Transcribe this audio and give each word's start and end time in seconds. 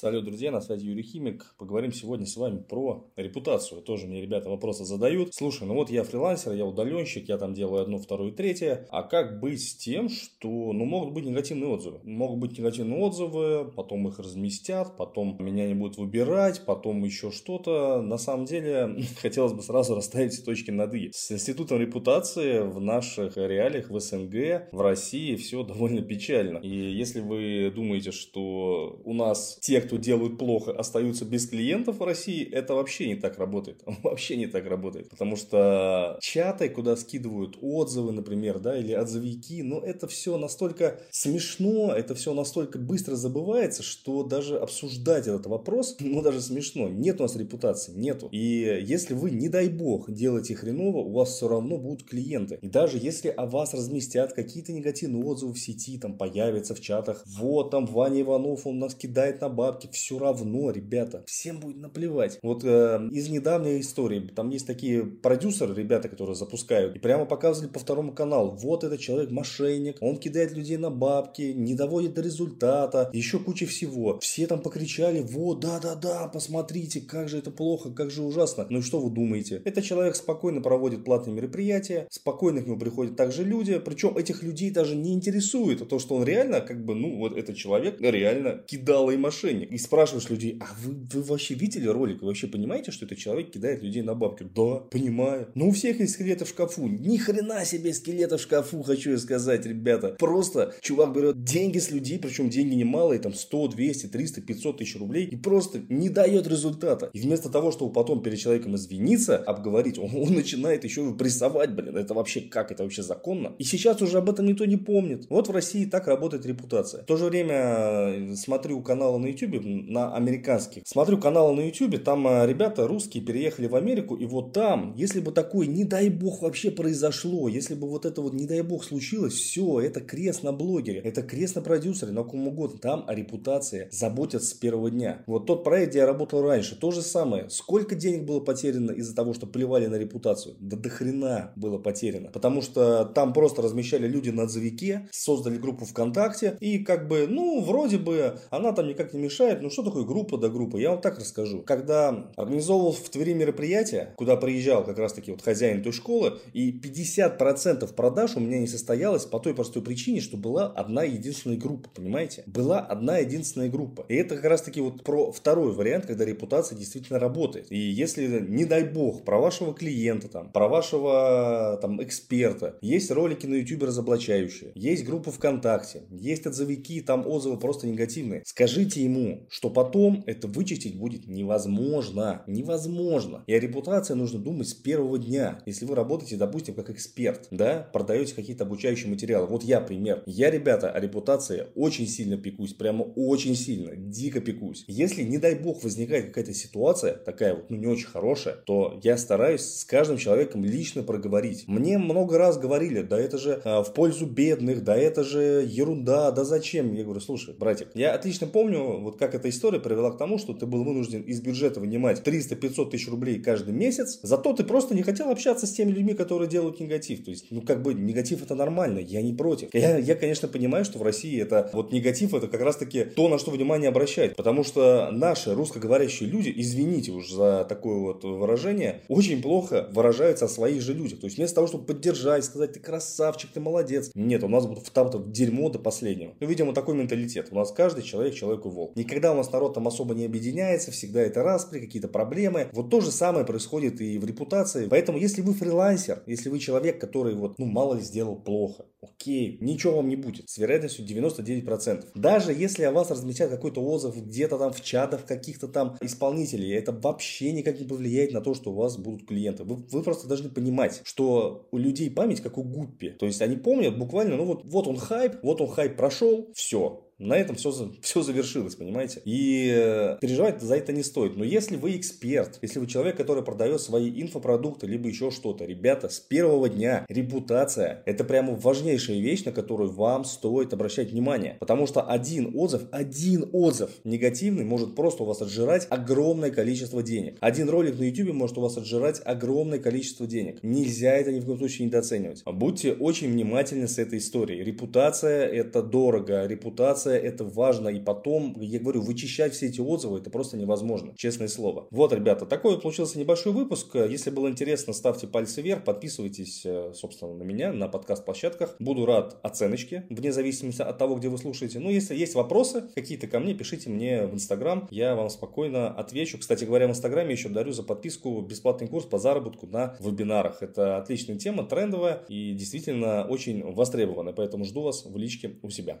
Салют, 0.00 0.26
друзья, 0.26 0.52
на 0.52 0.60
связи 0.60 0.86
Юрий 0.86 1.02
Химик. 1.02 1.56
Поговорим 1.58 1.90
сегодня 1.90 2.24
с 2.24 2.36
вами 2.36 2.58
про 2.58 3.10
репутацию. 3.16 3.82
Тоже 3.82 4.06
мне 4.06 4.22
ребята 4.22 4.48
вопросы 4.48 4.84
задают. 4.84 5.34
Слушай, 5.34 5.66
ну 5.66 5.74
вот 5.74 5.90
я 5.90 6.04
фрилансер, 6.04 6.52
я 6.52 6.64
удаленщик, 6.64 7.28
я 7.28 7.36
там 7.36 7.52
делаю 7.52 7.82
одно, 7.82 7.98
второе, 7.98 8.30
третье. 8.30 8.86
А 8.90 9.02
как 9.02 9.40
быть 9.40 9.60
с 9.60 9.74
тем, 9.74 10.08
что, 10.08 10.72
ну, 10.72 10.84
могут 10.84 11.14
быть 11.14 11.24
негативные 11.24 11.68
отзывы? 11.68 11.98
Могут 12.04 12.38
быть 12.38 12.56
негативные 12.56 13.00
отзывы, 13.00 13.72
потом 13.74 14.06
их 14.06 14.20
разместят, 14.20 14.96
потом 14.96 15.36
меня 15.40 15.66
не 15.66 15.74
будут 15.74 15.98
выбирать, 15.98 16.64
потом 16.64 17.02
еще 17.02 17.32
что-то. 17.32 18.00
На 18.00 18.18
самом 18.18 18.44
деле, 18.44 19.02
хотелось 19.20 19.52
бы 19.52 19.62
сразу 19.62 19.96
расставить 19.96 20.32
все 20.32 20.44
точки 20.44 20.70
над 20.70 20.94
«и». 20.94 21.10
С 21.12 21.32
институтом 21.32 21.80
репутации 21.80 22.60
в 22.60 22.80
наших 22.80 23.36
реалиях 23.36 23.90
в 23.90 23.98
СНГ, 23.98 24.68
в 24.70 24.80
России 24.80 25.34
все 25.34 25.64
довольно 25.64 26.02
печально. 26.02 26.58
И 26.58 26.68
если 26.68 27.18
вы 27.18 27.72
думаете, 27.74 28.12
что 28.12 29.00
у 29.04 29.12
нас 29.12 29.58
те, 29.60 29.87
кто 29.88 29.96
делают 29.96 30.38
плохо, 30.38 30.72
остаются 30.72 31.24
без 31.24 31.48
клиентов 31.48 31.98
в 31.98 32.04
России, 32.04 32.48
это 32.48 32.74
вообще 32.74 33.08
не 33.08 33.16
так 33.16 33.38
работает. 33.38 33.82
Вообще 34.02 34.36
не 34.36 34.46
так 34.46 34.66
работает. 34.66 35.08
Потому 35.10 35.36
что 35.36 36.18
чаты, 36.20 36.68
куда 36.68 36.96
скидывают 36.96 37.58
отзывы, 37.60 38.12
например, 38.12 38.58
да, 38.58 38.78
или 38.78 38.92
отзывики, 38.92 39.62
ну, 39.62 39.80
это 39.80 40.06
все 40.06 40.36
настолько 40.36 41.00
смешно, 41.10 41.92
это 41.94 42.14
все 42.14 42.34
настолько 42.34 42.78
быстро 42.78 43.16
забывается, 43.16 43.82
что 43.82 44.22
даже 44.22 44.58
обсуждать 44.58 45.26
этот 45.26 45.46
вопрос, 45.46 45.96
ну, 46.00 46.22
даже 46.22 46.40
смешно. 46.40 46.88
Нет 46.88 47.20
у 47.20 47.22
нас 47.24 47.36
репутации, 47.36 47.92
нету. 47.92 48.28
И 48.30 48.82
если 48.82 49.14
вы, 49.14 49.30
не 49.30 49.48
дай 49.48 49.68
бог, 49.68 50.10
делаете 50.10 50.54
хреново, 50.54 50.98
у 50.98 51.12
вас 51.12 51.30
все 51.30 51.48
равно 51.48 51.78
будут 51.78 52.04
клиенты. 52.04 52.58
И 52.60 52.68
даже 52.68 52.98
если 52.98 53.28
о 53.28 53.46
вас 53.46 53.72
разместят 53.72 54.34
какие-то 54.34 54.72
негативные 54.72 55.24
отзывы 55.24 55.54
в 55.54 55.58
сети, 55.58 55.98
там 55.98 56.18
появятся 56.18 56.74
в 56.74 56.80
чатах, 56.80 57.24
вот 57.26 57.70
там 57.70 57.86
Ваня 57.86 58.20
Иванов, 58.20 58.66
он 58.66 58.78
нас 58.78 58.94
кидает 58.94 59.40
на 59.40 59.48
бабки, 59.48 59.77
бабки, 59.78 59.88
все 59.92 60.18
равно, 60.18 60.70
ребята, 60.70 61.22
всем 61.26 61.60
будет 61.60 61.76
наплевать. 61.76 62.38
Вот 62.42 62.64
э, 62.64 63.08
из 63.12 63.28
недавней 63.28 63.80
истории, 63.80 64.30
там 64.34 64.50
есть 64.50 64.66
такие 64.66 65.04
продюсеры, 65.04 65.74
ребята, 65.74 66.08
которые 66.08 66.34
запускают, 66.34 66.96
и 66.96 66.98
прямо 66.98 67.24
показывали 67.26 67.70
по 67.70 67.78
второму 67.78 68.12
каналу, 68.12 68.52
вот 68.52 68.84
этот 68.84 69.00
человек 69.00 69.30
мошенник, 69.30 69.96
он 70.00 70.16
кидает 70.16 70.52
людей 70.52 70.76
на 70.76 70.90
бабки, 70.90 71.52
не 71.54 71.74
доводит 71.74 72.14
до 72.14 72.22
результата, 72.22 73.10
еще 73.12 73.38
куча 73.38 73.66
всего. 73.66 74.18
Все 74.20 74.46
там 74.46 74.60
покричали, 74.60 75.20
вот, 75.20 75.60
да-да-да, 75.60 76.28
посмотрите, 76.28 77.00
как 77.00 77.28
же 77.28 77.38
это 77.38 77.50
плохо, 77.50 77.90
как 77.90 78.10
же 78.10 78.22
ужасно. 78.22 78.66
Ну 78.70 78.78
и 78.78 78.82
что 78.82 79.00
вы 79.00 79.10
думаете? 79.10 79.62
Этот 79.64 79.84
человек 79.84 80.16
спокойно 80.16 80.60
проводит 80.60 81.04
платные 81.04 81.34
мероприятия, 81.34 82.06
спокойно 82.10 82.62
к 82.62 82.66
нему 82.66 82.78
приходят 82.78 83.16
также 83.16 83.44
люди, 83.44 83.78
причем 83.78 84.16
этих 84.16 84.42
людей 84.42 84.70
даже 84.70 84.96
не 84.96 85.14
интересует 85.14 85.88
то, 85.88 85.98
что 85.98 86.16
он 86.16 86.24
реально, 86.24 86.60
как 86.60 86.84
бы, 86.84 86.94
ну, 86.94 87.18
вот 87.18 87.36
этот 87.36 87.56
человек 87.56 88.00
реально 88.00 88.58
кидал 88.66 89.10
и 89.10 89.16
мошенник 89.16 89.67
и 89.70 89.78
спрашиваешь 89.78 90.28
людей, 90.30 90.58
а 90.60 90.66
вы, 90.82 90.94
вы 91.12 91.22
вообще 91.22 91.54
видели 91.54 91.86
ролик? 91.86 92.20
Вы 92.20 92.28
вообще 92.28 92.46
понимаете, 92.46 92.90
что 92.90 93.06
этот 93.06 93.18
человек 93.18 93.50
кидает 93.50 93.82
людей 93.82 94.02
на 94.02 94.14
бабки? 94.14 94.46
Да, 94.54 94.76
понимаю. 94.90 95.48
Но 95.54 95.68
у 95.68 95.70
всех 95.72 96.00
есть 96.00 96.14
скелеты 96.14 96.44
в 96.44 96.48
шкафу. 96.48 96.86
Ни 96.86 97.16
хрена 97.16 97.64
себе 97.64 97.92
скелеты 97.92 98.36
в 98.36 98.40
шкафу, 98.40 98.82
хочу 98.82 99.10
я 99.10 99.18
сказать, 99.18 99.66
ребята. 99.66 100.16
Просто 100.18 100.74
чувак 100.80 101.14
берет 101.14 101.44
деньги 101.44 101.78
с 101.78 101.90
людей, 101.90 102.18
причем 102.18 102.50
деньги 102.50 102.74
немалые, 102.74 103.20
там 103.20 103.34
100, 103.34 103.68
200, 103.68 104.06
300, 104.06 104.40
500 104.42 104.78
тысяч 104.78 104.96
рублей, 104.96 105.26
и 105.26 105.36
просто 105.36 105.80
не 105.88 106.08
дает 106.08 106.46
результата. 106.46 107.10
И 107.12 107.20
вместо 107.20 107.50
того, 107.50 107.70
чтобы 107.72 107.92
потом 107.92 108.22
перед 108.22 108.38
человеком 108.38 108.76
извиниться, 108.76 109.36
обговорить, 109.36 109.98
он, 109.98 110.10
он 110.14 110.34
начинает 110.34 110.84
еще 110.84 111.14
прессовать, 111.14 111.74
блин, 111.74 111.96
это 111.96 112.14
вообще 112.14 112.40
как, 112.40 112.72
это 112.72 112.82
вообще 112.82 113.02
законно? 113.02 113.54
И 113.58 113.64
сейчас 113.64 114.02
уже 114.02 114.18
об 114.18 114.30
этом 114.30 114.46
никто 114.46 114.64
не 114.64 114.76
помнит. 114.76 115.26
Вот 115.28 115.48
в 115.48 115.50
России 115.50 115.84
так 115.84 116.06
работает 116.06 116.46
репутация. 116.46 117.02
В 117.02 117.06
то 117.06 117.16
же 117.16 117.26
время 117.26 117.54
э, 117.54 118.34
смотрю 118.36 118.80
каналы 118.82 119.18
на 119.18 119.26
YouTube, 119.26 119.57
на 119.64 120.14
американских. 120.14 120.82
Смотрю 120.86 121.18
каналы 121.18 121.54
на 121.54 121.60
YouTube, 121.66 122.02
там 122.02 122.26
э, 122.26 122.46
ребята 122.46 122.86
русские 122.86 123.22
переехали 123.22 123.66
в 123.66 123.74
Америку, 123.74 124.16
и 124.16 124.26
вот 124.26 124.52
там, 124.52 124.94
если 124.96 125.20
бы 125.20 125.32
такое, 125.32 125.66
не 125.66 125.84
дай 125.84 126.08
бог, 126.08 126.42
вообще 126.42 126.70
произошло, 126.70 127.48
если 127.48 127.74
бы 127.74 127.88
вот 127.88 128.04
это 128.04 128.22
вот, 128.22 128.32
не 128.32 128.46
дай 128.46 128.62
бог, 128.62 128.84
случилось, 128.84 129.34
все, 129.34 129.80
это 129.80 130.00
крест 130.00 130.42
на 130.42 130.52
блогере, 130.52 131.00
это 131.00 131.22
крест 131.22 131.56
на 131.56 131.62
продюсере, 131.62 132.12
на 132.12 132.24
ком 132.24 132.48
угодно. 132.48 132.78
Там 132.78 133.04
о 133.06 133.14
репутации 133.14 133.88
заботятся 133.90 134.50
с 134.50 134.54
первого 134.54 134.90
дня. 134.90 135.22
Вот 135.26 135.46
тот 135.46 135.64
проект, 135.64 135.90
где 135.90 136.00
я 136.00 136.06
работал 136.06 136.42
раньше, 136.42 136.76
то 136.76 136.90
же 136.90 137.02
самое. 137.02 137.48
Сколько 137.50 137.94
денег 137.94 138.24
было 138.24 138.40
потеряно 138.40 138.92
из-за 138.92 139.14
того, 139.14 139.34
что 139.34 139.46
плевали 139.46 139.86
на 139.86 139.96
репутацию? 139.96 140.56
Да 140.60 140.76
до 140.76 140.88
хрена 140.88 141.52
было 141.56 141.78
потеряно. 141.78 142.30
Потому 142.30 142.62
что 142.62 143.04
там 143.04 143.32
просто 143.32 143.62
размещали 143.62 144.06
люди 144.06 144.30
на 144.30 144.44
отзывике, 144.44 145.08
создали 145.10 145.56
группу 145.56 145.84
ВКонтакте, 145.84 146.56
и 146.60 146.78
как 146.78 147.08
бы, 147.08 147.26
ну, 147.28 147.62
вроде 147.62 147.98
бы, 147.98 148.38
она 148.50 148.72
там 148.72 148.88
никак 148.88 149.12
не 149.12 149.20
мешает, 149.20 149.47
ну 149.56 149.70
что 149.70 149.82
такое 149.82 150.04
группа 150.04 150.36
до 150.36 150.48
группы? 150.48 150.80
Я 150.80 150.90
вам 150.90 151.00
так 151.00 151.18
расскажу. 151.18 151.62
Когда 151.62 152.30
организовывал 152.36 152.92
в 152.92 153.08
Твери 153.08 153.32
мероприятие, 153.32 154.14
куда 154.16 154.36
приезжал 154.36 154.84
как 154.84 154.98
раз 154.98 155.12
таки 155.12 155.30
вот 155.30 155.42
хозяин 155.42 155.82
той 155.82 155.92
школы, 155.92 156.38
и 156.52 156.72
50% 156.72 157.92
продаж 157.94 158.36
у 158.36 158.40
меня 158.40 158.58
не 158.58 158.66
состоялось 158.66 159.24
по 159.24 159.38
той 159.38 159.54
простой 159.54 159.82
причине, 159.82 160.20
что 160.20 160.36
была 160.36 160.66
одна 160.66 161.04
единственная 161.04 161.56
группа, 161.56 161.88
понимаете? 161.94 162.42
Была 162.46 162.80
одна 162.80 163.18
единственная 163.18 163.68
группа. 163.68 164.04
И 164.08 164.14
это 164.14 164.36
как 164.36 164.44
раз 164.44 164.62
таки 164.62 164.80
вот 164.80 165.04
про 165.04 165.32
второй 165.32 165.72
вариант, 165.72 166.06
когда 166.06 166.24
репутация 166.24 166.76
действительно 166.76 167.18
работает. 167.18 167.70
И 167.70 167.78
если, 167.78 168.44
не 168.48 168.64
дай 168.64 168.84
бог, 168.84 169.24
про 169.24 169.38
вашего 169.38 169.74
клиента, 169.74 170.28
там, 170.28 170.50
про 170.50 170.68
вашего 170.68 171.78
там, 171.80 172.02
эксперта, 172.02 172.76
есть 172.80 173.10
ролики 173.10 173.46
на 173.46 173.54
YouTube 173.54 173.84
разоблачающие, 173.84 174.72
есть 174.74 175.04
группа 175.04 175.30
ВКонтакте, 175.30 176.02
есть 176.10 176.46
отзывики, 176.46 177.00
там 177.00 177.26
отзывы 177.26 177.58
просто 177.58 177.86
негативные. 177.86 178.42
Скажите 178.44 179.02
ему, 179.02 179.27
что 179.48 179.70
потом 179.70 180.24
это 180.26 180.48
вычистить 180.48 180.98
будет 180.98 181.26
невозможно. 181.26 182.42
Невозможно. 182.46 183.44
И 183.46 183.54
о 183.54 183.60
репутации 183.60 184.14
нужно 184.14 184.38
думать 184.38 184.68
с 184.68 184.74
первого 184.74 185.18
дня. 185.18 185.60
Если 185.66 185.84
вы 185.84 185.94
работаете, 185.94 186.36
допустим, 186.36 186.74
как 186.74 186.90
эксперт, 186.90 187.48
да, 187.50 187.88
продаете 187.92 188.34
какие-то 188.34 188.64
обучающие 188.64 189.10
материалы. 189.10 189.46
Вот 189.46 189.62
я 189.62 189.80
пример. 189.80 190.22
Я, 190.26 190.50
ребята, 190.50 190.90
о 190.90 191.00
репутации 191.00 191.66
очень 191.74 192.06
сильно 192.06 192.36
пекусь. 192.36 192.74
Прямо 192.74 193.02
очень 193.02 193.54
сильно. 193.54 193.96
Дико 193.96 194.40
пекусь. 194.40 194.84
Если, 194.86 195.22
не 195.22 195.38
дай 195.38 195.54
бог, 195.54 195.82
возникает 195.82 196.26
какая-то 196.26 196.54
ситуация, 196.54 197.14
такая 197.14 197.54
вот, 197.54 197.70
ну, 197.70 197.76
не 197.76 197.86
очень 197.86 198.06
хорошая, 198.06 198.56
то 198.66 198.98
я 199.02 199.16
стараюсь 199.16 199.62
с 199.62 199.84
каждым 199.84 200.18
человеком 200.18 200.64
лично 200.64 201.02
проговорить. 201.02 201.64
Мне 201.66 201.98
много 201.98 202.38
раз 202.38 202.58
говорили, 202.58 203.02
да 203.02 203.18
это 203.18 203.38
же 203.38 203.60
э, 203.64 203.82
в 203.82 203.92
пользу 203.94 204.26
бедных, 204.26 204.84
да 204.84 204.96
это 204.96 205.24
же 205.24 205.64
ерунда, 205.66 206.30
да 206.30 206.44
зачем? 206.44 206.94
Я 206.94 207.04
говорю, 207.04 207.20
слушай, 207.20 207.54
братик, 207.54 207.88
я 207.94 208.14
отлично 208.14 208.46
помню, 208.46 209.00
вот 209.00 209.17
как 209.18 209.34
эта 209.34 209.48
история 209.48 209.80
привела 209.80 210.10
к 210.10 210.18
тому, 210.18 210.38
что 210.38 210.54
ты 210.54 210.66
был 210.66 210.84
вынужден 210.84 211.22
из 211.22 211.40
бюджета 211.40 211.80
вынимать 211.80 212.26
300-500 212.26 212.90
тысяч 212.90 213.08
рублей 213.08 213.40
каждый 213.40 213.74
месяц, 213.74 214.18
зато 214.22 214.52
ты 214.52 214.64
просто 214.64 214.94
не 214.94 215.02
хотел 215.02 215.30
общаться 215.30 215.66
с 215.66 215.72
теми 215.72 215.90
людьми, 215.90 216.14
которые 216.14 216.48
делают 216.48 216.80
негатив. 216.80 217.24
То 217.24 217.30
есть, 217.30 217.46
ну, 217.50 217.62
как 217.62 217.82
бы, 217.82 217.94
негатив 217.94 218.42
это 218.42 218.54
нормально, 218.54 218.98
я 218.98 219.22
не 219.22 219.32
против. 219.32 219.74
Я, 219.74 219.98
я 219.98 220.14
конечно, 220.14 220.48
понимаю, 220.48 220.84
что 220.84 220.98
в 220.98 221.02
России 221.02 221.40
это, 221.40 221.70
вот 221.72 221.92
негатив 221.92 222.34
это 222.34 222.48
как 222.48 222.60
раз-таки 222.60 223.04
то, 223.04 223.28
на 223.28 223.38
что 223.38 223.50
внимание 223.50 223.88
обращает. 223.88 224.36
Потому 224.36 224.64
что 224.64 225.10
наши 225.12 225.54
русскоговорящие 225.54 226.28
люди, 226.28 226.52
извините 226.54 227.12
уж 227.12 227.30
за 227.30 227.66
такое 227.68 227.98
вот 227.98 228.24
выражение, 228.24 229.02
очень 229.08 229.42
плохо 229.42 229.88
выражаются 229.92 230.46
о 230.46 230.48
своих 230.48 230.82
же 230.82 230.94
людях. 230.94 231.20
То 231.20 231.26
есть, 231.26 231.36
вместо 231.36 231.56
того, 231.56 231.66
чтобы 231.66 231.84
поддержать, 231.84 232.44
сказать, 232.44 232.72
ты 232.72 232.80
красавчик, 232.80 233.50
ты 233.52 233.60
молодец. 233.60 234.10
Нет, 234.14 234.42
у 234.44 234.48
нас 234.48 234.66
будут 234.66 234.90
там 234.92 235.32
дерьмо 235.32 235.70
до 235.70 235.78
последнего. 235.78 236.34
Ну, 236.40 236.46
видимо, 236.46 236.72
такой 236.72 236.94
менталитет. 236.94 237.48
У 237.50 237.54
нас 237.54 237.72
каждый 237.72 238.02
человек 238.02 238.34
человеку 238.34 238.68
волк. 238.68 238.92
Никогда 239.08 239.32
у 239.32 239.36
нас 239.36 239.50
народ 239.52 239.72
там 239.72 239.88
особо 239.88 240.14
не 240.14 240.26
объединяется, 240.26 240.90
всегда 240.90 241.22
это 241.22 241.42
распри, 241.42 241.80
какие-то 241.80 242.08
проблемы. 242.08 242.68
Вот 242.74 242.90
то 242.90 243.00
же 243.00 243.10
самое 243.10 243.46
происходит 243.46 244.02
и 244.02 244.18
в 244.18 244.26
репутации. 244.26 244.86
Поэтому, 244.86 245.16
если 245.16 245.40
вы 245.40 245.54
фрилансер, 245.54 246.22
если 246.26 246.50
вы 246.50 246.58
человек, 246.58 247.00
который 247.00 247.34
вот, 247.34 247.58
ну, 247.58 247.64
мало 247.64 247.94
ли 247.94 248.02
сделал 248.02 248.36
плохо, 248.36 248.84
окей, 249.00 249.56
ничего 249.62 249.96
вам 249.96 250.10
не 250.10 250.16
будет. 250.16 250.50
С 250.50 250.58
вероятностью 250.58 251.06
99%. 251.06 252.08
Даже 252.16 252.52
если 252.52 252.82
о 252.82 252.92
вас 252.92 253.10
разместят 253.10 253.48
какой-то 253.48 253.80
отзыв 253.80 254.14
где-то 254.14 254.58
там 254.58 254.74
в 254.74 254.82
чатах 254.82 255.24
каких-то 255.24 255.68
там 255.68 255.96
исполнителей, 256.02 256.74
это 256.74 256.92
вообще 256.92 257.52
никак 257.52 257.80
не 257.80 257.86
повлияет 257.86 258.34
на 258.34 258.42
то, 258.42 258.52
что 258.52 258.72
у 258.72 258.74
вас 258.74 258.98
будут 258.98 259.26
клиенты. 259.26 259.64
Вы, 259.64 259.76
вы 259.90 260.02
просто 260.02 260.28
должны 260.28 260.50
понимать, 260.50 261.00
что 261.04 261.66
у 261.70 261.78
людей 261.78 262.10
память 262.10 262.42
как 262.42 262.58
у 262.58 262.62
гуппи. 262.62 263.08
То 263.18 263.24
есть 263.24 263.40
они 263.40 263.56
помнят 263.56 263.98
буквально, 263.98 264.36
ну 264.36 264.44
вот, 264.44 264.66
вот 264.66 264.86
он 264.86 264.98
хайп, 264.98 265.36
вот 265.42 265.62
он 265.62 265.68
хайп 265.68 265.96
прошел, 265.96 266.50
все, 266.52 267.07
на 267.18 267.34
этом 267.34 267.56
все, 267.56 267.72
все 268.02 268.22
завершилось, 268.22 268.76
понимаете? 268.76 269.20
И 269.24 269.72
э, 269.74 270.18
переживать 270.20 270.60
за 270.60 270.76
это 270.76 270.92
не 270.92 271.02
стоит. 271.02 271.36
Но 271.36 271.44
если 271.44 271.76
вы 271.76 271.96
эксперт, 271.96 272.58
если 272.62 272.78
вы 272.78 272.86
человек, 272.86 273.16
который 273.16 273.42
продает 273.42 273.80
свои 273.80 274.10
инфопродукты, 274.22 274.86
либо 274.86 275.08
еще 275.08 275.30
что-то, 275.30 275.64
ребята, 275.64 276.08
с 276.08 276.20
первого 276.20 276.68
дня 276.68 277.04
репутация– 277.08 278.02
это 278.06 278.24
прямо 278.24 278.54
важнейшая 278.54 279.18
вещь, 279.18 279.44
на 279.44 279.52
которую 279.52 279.90
вам 279.90 280.24
стоит 280.24 280.72
обращать 280.72 281.10
внимание. 281.10 281.56
Потому 281.60 281.86
что 281.86 282.02
один 282.02 282.52
отзыв, 282.54 282.82
один 282.92 283.48
отзыв 283.52 283.90
негативный 284.04 284.64
может 284.64 284.94
просто 284.94 285.24
у 285.24 285.26
вас 285.26 285.42
отжирать 285.42 285.86
огромное 285.90 286.50
количество 286.50 287.02
денег. 287.02 287.36
Один 287.40 287.68
ролик 287.68 287.98
на 287.98 288.04
YouTube 288.04 288.34
может 288.34 288.58
у 288.58 288.60
вас 288.60 288.76
отжирать 288.76 289.20
огромное 289.24 289.78
количество 289.78 290.26
денег. 290.26 290.58
Нельзя 290.62 291.12
это 291.12 291.32
ни 291.32 291.40
в 291.40 291.46
коем 291.46 291.58
случае 291.58 291.86
недооценивать. 291.86 292.42
Будьте 292.44 292.92
очень 292.92 293.30
внимательны 293.30 293.88
с 293.88 293.98
этой 293.98 294.18
историей. 294.18 294.62
Репутация– 294.62 295.46
это 295.48 295.82
дорого. 295.82 296.46
Репутация 296.46 297.07
репутация 297.08 297.18
это 297.18 297.44
важно. 297.44 297.88
И 297.88 298.00
потом, 298.00 298.54
я 298.60 298.78
говорю, 298.78 299.02
вычищать 299.02 299.54
все 299.54 299.66
эти 299.66 299.80
отзывы 299.80 300.18
это 300.18 300.30
просто 300.30 300.56
невозможно. 300.56 301.12
Честное 301.16 301.48
слово. 301.48 301.86
Вот, 301.90 302.12
ребята, 302.12 302.46
такой 302.46 302.80
получился 302.80 303.18
небольшой 303.18 303.52
выпуск. 303.52 303.94
Если 303.94 304.30
было 304.30 304.48
интересно, 304.48 304.92
ставьте 304.92 305.26
пальцы 305.26 305.62
вверх, 305.62 305.84
подписывайтесь, 305.84 306.62
э, 306.64 306.92
собственно, 306.94 307.34
на 307.34 307.42
меня, 307.42 307.72
на 307.72 307.88
подкаст-площадках. 307.88 308.76
Буду 308.78 309.06
рад 309.06 309.38
оценочке, 309.42 310.06
вне 310.10 310.32
зависимости 310.32 310.82
от 310.82 310.98
того, 310.98 311.16
где 311.16 311.28
вы 311.28 311.38
слушаете. 311.38 311.78
Ну, 311.78 311.90
если 311.90 312.14
есть 312.14 312.34
вопросы 312.34 312.84
какие-то 312.94 313.26
ко 313.26 313.40
мне, 313.40 313.54
пишите 313.54 313.90
мне 313.90 314.26
в 314.26 314.34
Инстаграм. 314.34 314.86
Я 314.90 315.14
вам 315.14 315.30
спокойно 315.30 315.88
отвечу. 315.88 316.38
Кстати 316.38 316.64
говоря, 316.64 316.86
в 316.86 316.90
Инстаграме 316.90 317.32
еще 317.32 317.48
дарю 317.48 317.72
за 317.72 317.82
подписку 317.82 318.40
бесплатный 318.40 318.88
курс 318.88 319.06
по 319.06 319.18
заработку 319.18 319.66
на 319.66 319.96
вебинарах. 320.00 320.62
Это 320.62 320.98
отличная 320.98 321.36
тема, 321.36 321.64
трендовая 321.64 322.22
и 322.28 322.52
действительно 322.52 323.24
очень 323.24 323.62
востребованная. 323.72 324.32
Поэтому 324.32 324.64
жду 324.64 324.82
вас 324.82 325.04
в 325.04 325.16
личке 325.16 325.56
у 325.62 325.70
себя. 325.70 325.96